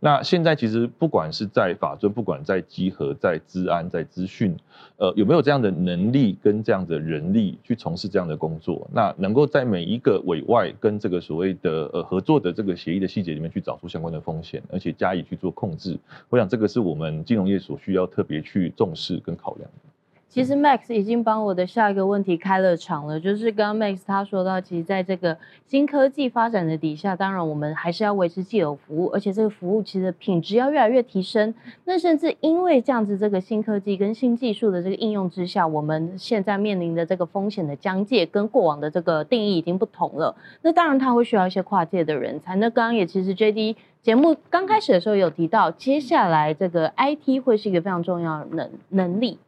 [0.00, 4.56] 那现在其实不管是在法尊，不管在集合、在资安、在资讯，
[4.96, 8.88] 呃，有没有这样的能力跟这样的人力去从事这样的工作？
[8.94, 15.81] 那能够在每一个委外跟这个所谓的呃合作的这个协议的细节里面去找出相关的风险，而且加以去做控制。
[16.28, 19.91] 我想这个是我们金融业所需要特别去重视跟考量的。
[20.32, 31.54] 其实 Max 已经帮我的下一个问题开了场了，就是刚刚 Max 他说到，其实在这个新科技发展的底下，当然我们还是要维持既有服务，而且这个服务其实品质要越来越提升。
[31.84, 40.34] 那甚至因为这样子，这个新科技跟新技术的这个应用之下，我们现在面临的这个风险的疆界跟过往的这个定义已经不同了。
[40.62, 42.56] 那当然它会需要一些跨界的人才。
[42.56, 49.38] 那刚刚也其实 JD 节目刚开始的时候有提到，接下来这个 IT 会是一个非常重要的能能力。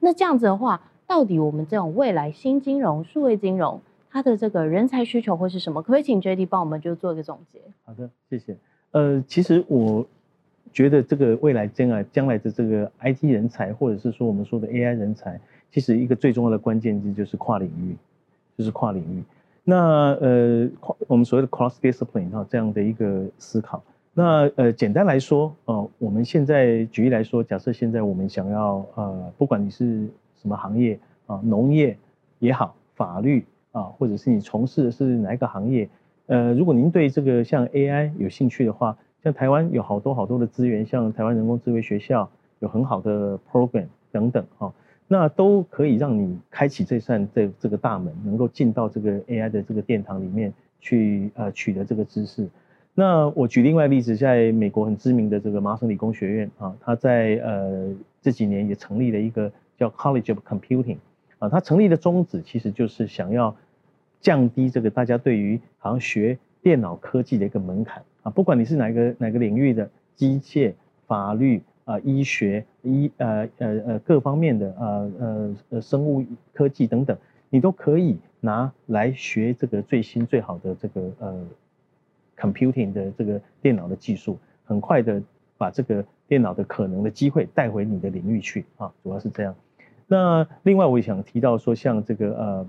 [0.00, 5.82] 那这样子的话，到底我们这种未来新金融、数位金融，它的这个人才需求会是什么？
[5.82, 7.60] 可不可以请 J D 帮我们就做一个总结？
[7.84, 8.56] 好的，谢谢。
[8.92, 10.06] 呃，其实我
[10.72, 17.96] 觉得这个未来将来将来的这个 I T 人才，或者是说我们说的 A I 人才，其实一个最重要的关键字就是跨领域，
[18.56, 19.22] 就是跨领域。
[19.62, 23.82] 那呃，跨我们所谓的 cross discipline 哈这样的一个思考。
[24.12, 30.08] 那呃，简单来说，呃，我们现在举例来说，假设现在我们想要呃，不管你是
[30.42, 31.96] 什么行业啊，农业
[32.40, 35.88] 也好，法律啊，或者是你从事的是哪一个行业，
[36.26, 44.72] 呃，如果您对这个像 AI 有兴趣的话，像台湾有好多好多的资源，像台湾人工智慧学校有很好的 program 等等哈，
[45.06, 52.48] 那都可以让你开启这扇这这个大门，能够进到这个 AI 的这个殿堂里面去呃，取得这个知识。
[52.92, 60.98] 那我举另外例子，在美国很知名的这个麻省理工学院啊，它在呃这几年也成立了一个叫 College of Computing，
[61.38, 63.56] 啊，它成立的宗旨其实就是想要
[64.20, 70.74] 降低这个大家对于好像学电脑科技的一个门槛啊，不管你是哪个哪个领域的机械、
[71.06, 77.16] 法律啊、医学、医呃呃呃各方面的呃呃呃生物科技等等，
[77.48, 81.46] 你都可以拿来学这个最新最好的这个呃。
[82.40, 85.22] Computing 的这个电脑的技术，很快的
[85.58, 89.54] 把这个电脑的可能的机会带回你的领域去啊，主要是这样。
[90.06, 92.66] 那另外我也想提到说，像这个呃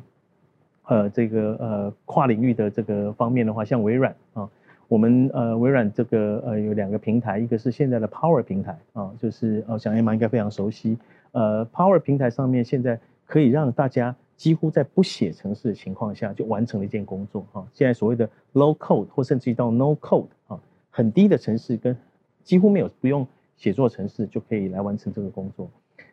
[0.84, 4.49] 呃这个呃跨领域的这个方面的话，像微软啊，
[4.88, 10.97] 我们呃微软这个呃有两个平台，一个是现在的 Power 平台啊，就是呃想 Emma 应该非常熟悉，
[11.32, 14.15] 呃 Power 平台上面现在可以让大家。
[14.41, 17.63] 几乎在不写程式的情况下就完成了一件工作哈。
[17.71, 21.95] 现在所谓的 low code 或甚至于到 no code 啊，很低的程式跟
[22.43, 25.69] 几乎没有不用写作程式就可以来完成这个工作。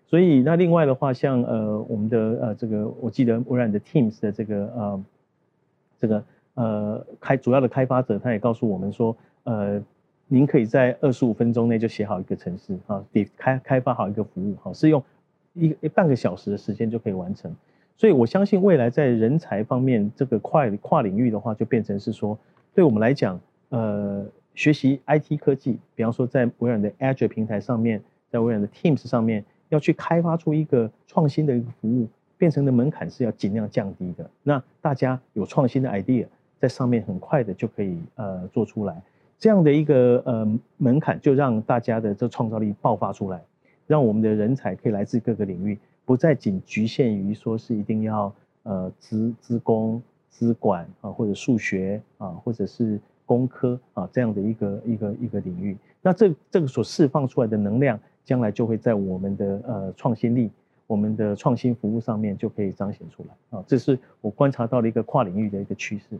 [0.06, 5.04] 所以那另外的话，像呃我们的呃这个我记得微软的 Teams 的这个呃
[5.98, 9.82] 这个呃开主要的开发者他也告诉我们说，呃
[10.26, 15.02] 您可以在二十五分钟内就写好一个程式啊，得开开发好一个服务哈，是用
[15.54, 17.50] 一一半个小时的时间就可以完成。
[17.98, 22.38] 所以，我相信未来在人才方面，这个跨跨领域的话，就变成是说，
[22.72, 23.40] 对我们来讲，
[23.70, 24.24] 呃，
[24.54, 34.30] 学习 IT 科技，比方说在微软的 Azure 平台上面，在微软的 Teams 上面，要去开发出一个创新的一个服务，变成的门槛是要尽量降低的。
[34.44, 36.26] 那大家有创新的 idea，
[36.60, 39.02] 在上面很快的就可以呃做出来。
[39.40, 43.42] 这样的一个呃门槛，就让大家的这创造力爆发出来，
[43.88, 45.76] 让我们的人才可以来自各个领域，
[46.08, 55.76] 不再仅局限于说是一定要呃资资工、资管啊，或者数学啊，或者是工科啊这样的一个一个一个领域。
[56.00, 60.50] 那这这个所释放出来的能量，将来就会在我们的呃创新力、
[60.86, 63.62] 我们的创新服务上面就可以彰显出来啊。
[63.66, 66.18] 这是我观察到的一个跨领域的一个趋势。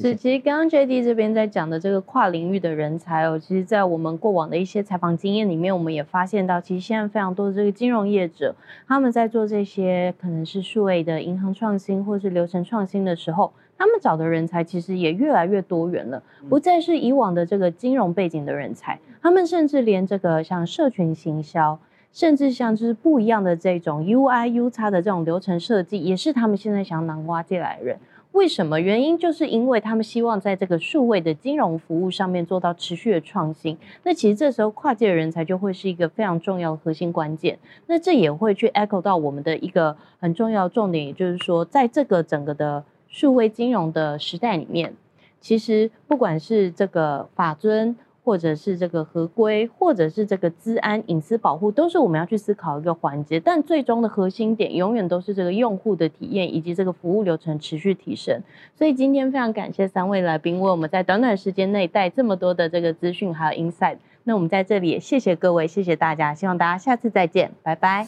[0.00, 8.54] 是，其实刚刚 J D 这边在讲的这个跨领域的人才哦，其实，在我们过往的一些采访经验里面，我们也发现到，其实现在非常多的这个金融业者，
[8.86, 21.76] 他们在做这些可能是数位的银行创新或是流程创新的时候，他们找的人才其实也越来越多元了，不再是以往的这个金融背景的人才，他们甚至连这个像社群行销，
[22.12, 27.98] 甚至像就是不一样的这种 U I U 叉的这种流程设计，也是他们现在想要南挖进来的人。
[28.38, 28.78] 为什么？
[28.78, 33.76] 原因就是因为他们希望在这个数位的金融服务上面做到持续的创新。
[34.04, 37.58] 那其实这时候跨界人才就会是一个非常重要的核心关键。
[37.88, 44.94] 那这也会去 echo 到我们的一个很重要重点，也就是说，在这个整个的数位金融的时代里面，
[45.40, 47.96] 其实不管是这个法尊。
[48.28, 53.40] 或者是这个合规，或者是这个资安、隐私保护，都是我们要去思考一个环节。
[53.40, 58.42] 但最终的核心点，永远都是这个用户的体验以及这个服务流程持续提升。
[58.76, 63.96] 所以今天非常感谢三位来宾为我们在短短时间内带这么多的这个资讯还有 insight。
[64.24, 68.04] 那我们在这里也谢谢各位，谢谢大家，希望大家下次再见，拜拜。